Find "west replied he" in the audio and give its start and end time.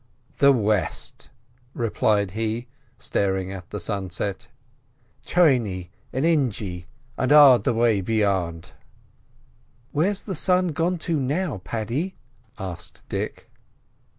0.51-2.65